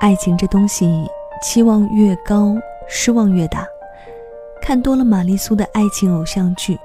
[0.00, 1.10] 爱情这东西，
[1.42, 2.54] 期望越高，
[2.88, 3.66] 失望越大。
[4.62, 6.78] 看多了玛丽苏的爱情偶像剧，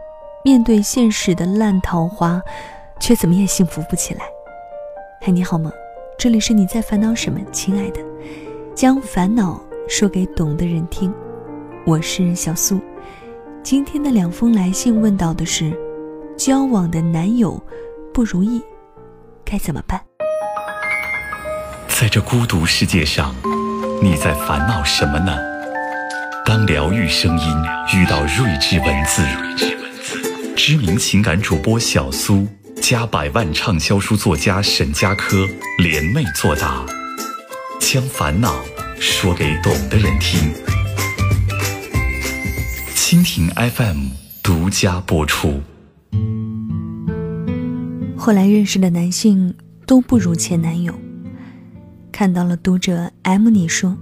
[0.44, 2.42] 面对现实的烂桃花，
[3.00, 4.26] 却怎么也幸福不起来。
[5.22, 5.72] 嗨，你好吗？
[6.18, 8.02] 这里是你在烦恼什么，亲爱的？
[8.74, 11.14] 将烦恼说给懂的人听。
[11.86, 12.80] 我是小苏。
[13.62, 15.72] 今天的两封来信问到的是：
[16.36, 17.62] 交往的男友
[18.12, 18.60] 不如意，
[19.46, 20.02] 该怎么办？
[22.00, 23.36] 在这孤独世界上，
[24.02, 25.38] 你在烦恼什么呢？
[26.44, 27.48] 当疗愈声音
[27.94, 29.24] 遇到睿智文字，
[30.56, 32.48] 知名情感主播小苏
[32.82, 36.84] 加百万畅销书作家沈佳柯联袂作答，
[37.80, 38.56] 将烦恼
[39.00, 40.52] 说给懂的人听。
[42.96, 44.08] 蜻蜓 FM
[44.42, 45.62] 独家播出。
[48.18, 49.54] 后来认识的男性
[49.86, 50.94] 都不如前男友。
[52.14, 53.98] 看到了读者 M，你说，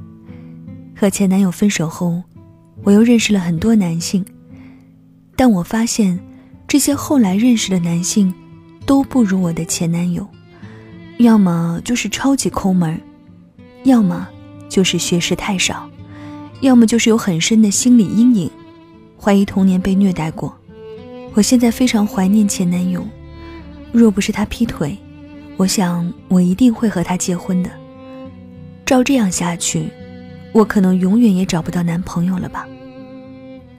[0.94, 2.22] 和前男友分手后，
[2.84, 4.24] 我又认识了很多男性，
[5.38, 6.20] 但我发现，
[6.68, 8.32] 这些后来认识的男性，
[8.86, 10.28] 都不如我的前男友，
[11.20, 13.00] 要么就是超级抠门，
[13.86, 14.28] 要么
[14.68, 15.90] 就是学识太少，
[16.60, 18.52] 要么就是有很深的心理阴影，
[19.18, 20.54] 怀疑童年被虐待过。
[21.34, 23.08] 我现在非常怀念前男友，
[23.94, 24.98] 若不是他劈腿，
[25.56, 27.72] 我想我一定会和他结婚的。
[28.92, 29.90] 照这样下去，
[30.52, 32.68] 我可能永远也找不到男朋友了吧？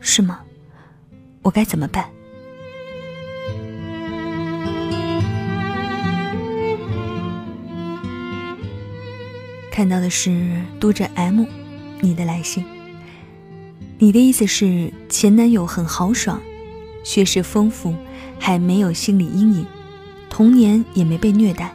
[0.00, 0.40] 是吗？
[1.42, 2.08] 我该怎么办？
[9.70, 11.44] 看到的是读者 M，
[12.00, 12.64] 你的来信。
[13.98, 16.40] 你的意思是前男友很豪爽，
[17.04, 17.94] 学识丰富，
[18.38, 19.66] 还没有心理阴影，
[20.30, 21.70] 童年也没被虐待，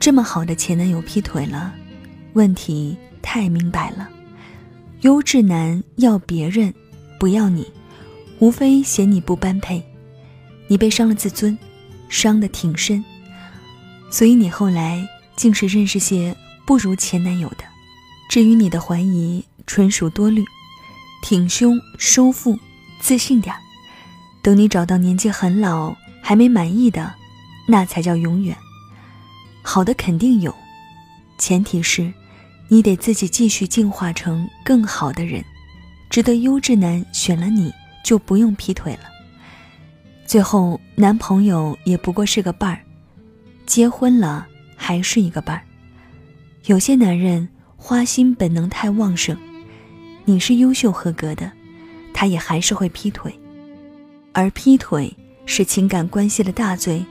[0.00, 1.74] 这么好的前男友劈腿了。
[2.34, 4.08] 问题太明白了，
[5.02, 6.72] 优质男要别人，
[7.18, 7.66] 不要你，
[8.38, 9.82] 无非嫌你不般配，
[10.66, 11.56] 你被伤了自尊，
[12.08, 13.04] 伤得挺深，
[14.10, 15.06] 所以你后来
[15.36, 16.34] 竟是认识些
[16.64, 17.64] 不如前男友的。
[18.30, 20.42] 至于你的怀疑，纯属多虑，
[21.22, 22.58] 挺胸收腹，
[22.98, 23.60] 自信点儿，
[24.40, 27.14] 等你找到年纪很老还没满意的，
[27.68, 28.56] 那才叫永远。
[29.62, 30.54] 好的肯定有，
[31.36, 32.10] 前提是。
[32.68, 35.44] 你得自己继续进化成更好的人，
[36.08, 39.10] 值得优质男选了你就不用劈腿了。
[40.26, 42.80] 最后男朋友也不过是个伴儿，
[43.66, 44.46] 结婚了
[44.76, 45.62] 还是一个伴儿。
[46.66, 49.36] 有些男人花心本能太旺盛，
[50.24, 51.52] 你是优秀合格的，
[52.14, 53.38] 他也还是会劈腿。
[54.32, 55.14] 而劈腿
[55.44, 57.04] 是情感关系的大罪，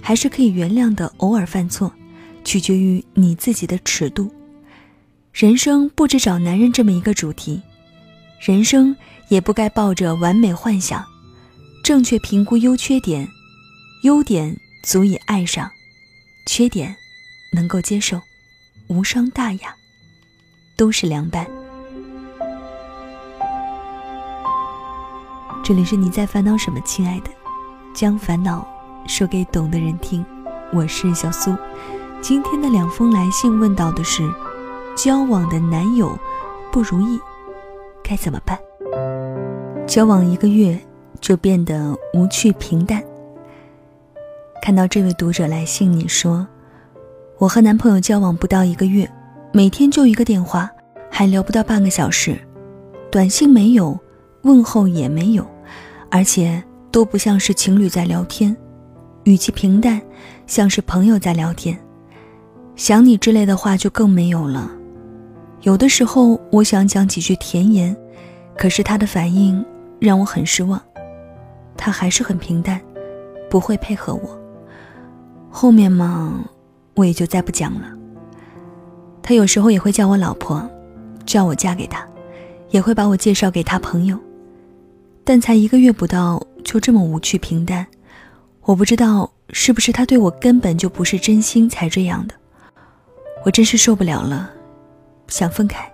[0.00, 1.92] 还是可以原谅的偶尔犯错，
[2.44, 4.30] 取决于你自己的尺度。
[5.38, 7.62] 人生不止找男人这么一个主题，
[8.40, 8.96] 人生
[9.28, 11.04] 也不该抱着完美幻想，
[11.84, 13.28] 正确评估优缺点，
[14.02, 15.70] 优点足以爱上，
[16.44, 16.96] 缺点
[17.52, 18.20] 能够接受，
[18.88, 19.72] 无伤大雅，
[20.76, 21.46] 都是良伴。
[25.62, 27.30] 这里是你在烦恼什么，亲爱的，
[27.94, 28.66] 将烦恼
[29.06, 30.26] 说给懂的人听，
[30.72, 31.56] 我是小苏，
[32.20, 34.28] 今天的两封来信问到的是。
[34.98, 36.18] 交往的男友
[36.72, 37.20] 不如意，
[38.02, 38.58] 该怎么办？
[39.86, 40.76] 交往一个月
[41.20, 43.00] 就变得无趣平淡。
[44.60, 46.44] 看到这位读者来信，你说
[47.38, 49.08] ：“我和男朋友交往不到一个月，
[49.52, 50.68] 每天就一个电话，
[51.08, 52.36] 还聊不到半个小时，
[53.08, 53.96] 短信没有，
[54.42, 55.46] 问候也没有，
[56.10, 56.60] 而且
[56.90, 58.54] 都不像是情侣在聊天，
[59.22, 60.02] 语气平淡，
[60.48, 61.78] 像是朋友在聊天。
[62.74, 64.72] 想你之类的话就更没有了。”
[65.62, 67.96] 有的时候，我想讲几句甜言，
[68.56, 69.64] 可是他的反应
[69.98, 70.80] 让我很失望。
[71.76, 72.80] 他还是很平淡，
[73.50, 74.40] 不会配合我。
[75.50, 76.44] 后面嘛，
[76.94, 77.92] 我也就再不讲了。
[79.22, 80.68] 他有时候也会叫我老婆，
[81.26, 82.06] 叫我嫁给他，
[82.70, 84.18] 也会把我介绍给他朋友。
[85.24, 87.86] 但才一个月不到，就这么无趣平淡。
[88.62, 92.34] 我不知道是不是他对我根本就不是真心才这样的。
[93.44, 94.50] 我真是受不了了。
[95.28, 95.90] 想分开，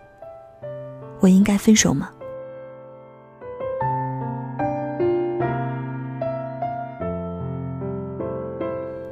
[1.20, 2.08] 我应该分手吗？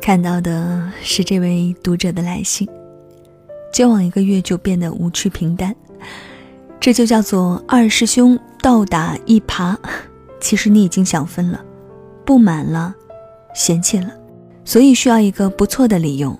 [0.00, 2.68] 看到的是这位读者的来信，
[3.72, 5.74] 交往一个月就变得无趣平淡，
[6.80, 9.76] 这就叫做二师兄倒打一耙。
[10.40, 11.64] 其实你已经想分了，
[12.24, 12.94] 不满了，
[13.54, 14.10] 嫌弃了，
[14.64, 16.36] 所以需要一个不错的理由。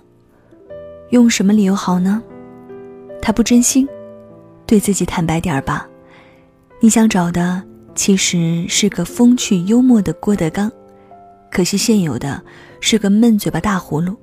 [1.11, 2.23] 用什么理由好呢？
[3.22, 3.88] 他不真心，
[4.66, 5.88] 对自己坦白点儿吧。
[6.80, 7.62] 你想找的
[7.94, 10.70] 其实是个风趣幽默的郭德纲，
[11.50, 12.42] 可惜现有的
[12.80, 14.16] 是个闷嘴巴大葫芦。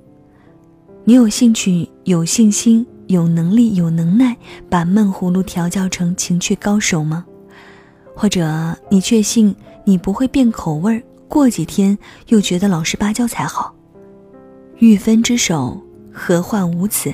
[1.05, 4.35] 你有兴趣、有信心、有能力、有能耐，
[4.69, 7.25] 把闷葫芦调教成情趣高手吗？
[8.13, 9.55] 或者你确信
[9.85, 11.97] 你不会变口味儿，过几天
[12.27, 13.73] 又觉得老实巴交才好？
[14.79, 15.81] 欲分之手，
[16.11, 17.13] 何患无辞？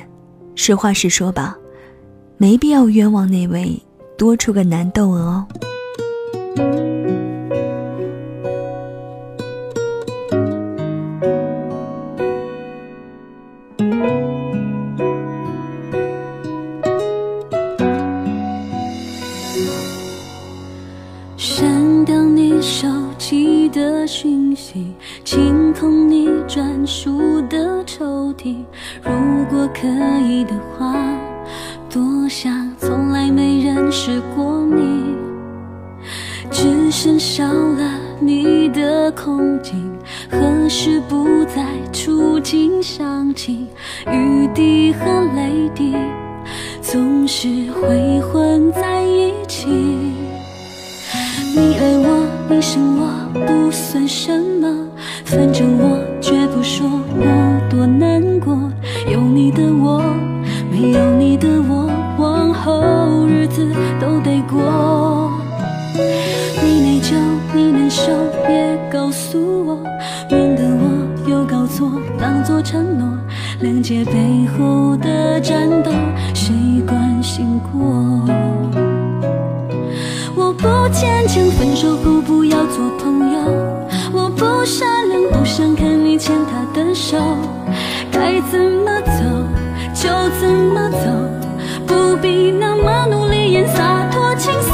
[0.56, 1.56] 实话实说吧，
[2.38, 3.80] 没必要冤枉那位
[4.18, 5.46] 多出个男窦娥哦。
[21.38, 22.86] 删掉你手
[23.16, 24.92] 机的讯息，
[25.24, 28.56] 清空你专属的抽屉。
[29.02, 29.10] 如
[29.48, 29.88] 果可
[30.20, 31.05] 以的话，
[31.96, 35.16] 多想从来没认识过你。
[36.50, 39.90] 只剩少了你的空镜，
[40.30, 41.64] 何时不再
[41.94, 43.66] 触景伤情？
[44.12, 45.96] 雨滴和泪滴
[46.82, 49.66] 总是会混在一起。
[51.54, 53.08] 你爱我，你生我，
[53.46, 54.86] 不算什么，
[55.24, 56.86] 反正我绝不说
[73.62, 75.90] 谅解背后的战斗，
[76.34, 76.54] 谁
[76.86, 78.24] 关心过？
[80.34, 83.38] 我不坚强，分手后不要做朋友。
[84.12, 87.16] 我不善良，不想看你牵他的手。
[88.12, 89.22] 该怎么走
[89.94, 91.10] 就怎么走，
[91.86, 94.72] 不必那么努力演洒脱轻松。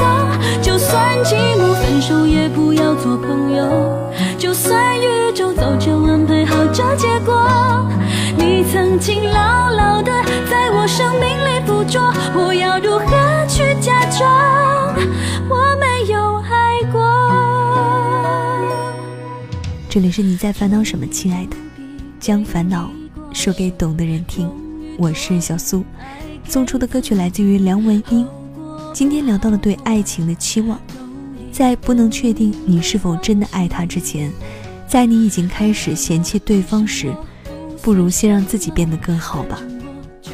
[0.61, 4.02] 就算寂寞，分手也不要做朋友。
[4.43, 7.89] 就算宇宙早就安排好这结果，
[8.37, 10.11] 你曾经牢牢的
[10.51, 14.97] 在我生命里捕捉，我要如何去假装
[15.49, 17.01] 我没有爱过？
[19.89, 21.57] 这里是你在烦恼什么，亲爱的，
[22.19, 22.91] 将烦恼
[23.33, 24.51] 说给懂的人听。
[24.99, 25.85] 我是小苏，
[26.49, 28.27] 送出的歌曲来自于梁文音。
[28.93, 30.77] 今天聊到了对爱情的期望，
[31.53, 34.33] 在不能确定你是否真的爱他之前，
[34.89, 37.15] 在你已经开始嫌弃对方时，
[37.83, 39.61] 不如先让自己变得更好吧。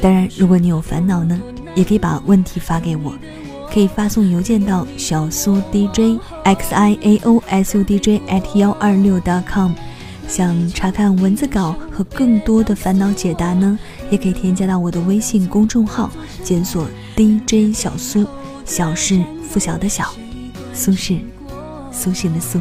[0.00, 1.38] 当然，如果你有烦恼呢，
[1.74, 3.12] 也可以把问题发给我，
[3.72, 9.20] 可以发送邮件到小苏 DJ x i a o s u d j at 幺二六
[9.50, 9.72] com。
[10.28, 13.78] 想查看文字稿和更多的烦恼解答呢，
[14.10, 16.10] 也可以添加到我的微信公众号，
[16.44, 16.86] 检索
[17.16, 18.26] DJ 小苏，
[18.64, 20.12] 小是拂晓的小，
[20.78, 21.18] 苏轼
[21.90, 22.60] 苏醒的苏。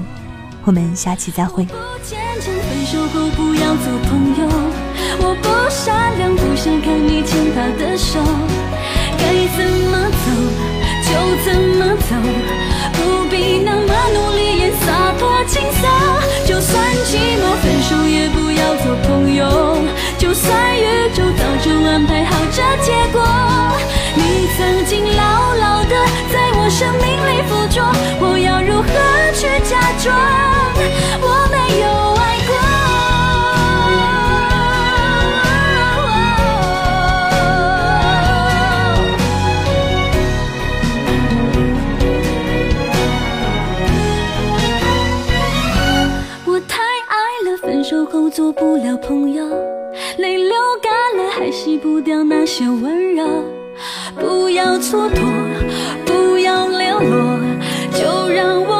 [0.65, 1.63] 我们下期再会。
[1.65, 4.49] 不坚强，分手后不要做朋友。
[5.19, 8.19] 我不善良，不想看你牵他的手。
[9.19, 9.23] 该
[9.53, 9.61] 怎
[9.91, 10.25] 么走
[11.05, 11.09] 就
[11.45, 12.11] 怎么走，
[48.83, 49.43] 了朋友，
[50.17, 53.25] 泪流干了还洗不掉那些温柔。
[54.19, 55.21] 不要蹉跎，
[56.05, 57.39] 不要联络，
[57.93, 58.76] 就让我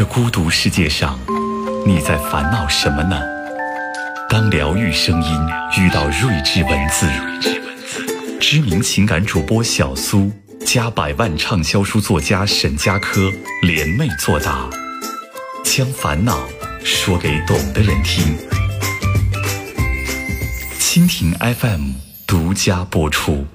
[0.00, 1.20] 这孤独世界上，
[1.84, 3.20] 你在烦恼什么呢？
[4.30, 5.38] 当疗愈声音
[5.78, 7.06] 遇到睿智文字，
[8.40, 10.32] 知名情感主播小苏
[10.64, 13.30] 加百万畅销书作家沈佳柯
[13.60, 14.70] 联袂作答，
[15.62, 16.48] 将烦恼
[16.82, 18.38] 说给懂的人听。
[20.78, 21.90] 蜻蜓 FM
[22.26, 23.46] 独家播出。